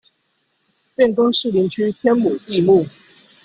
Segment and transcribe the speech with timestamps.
[0.95, 2.87] 變更士林區天母地目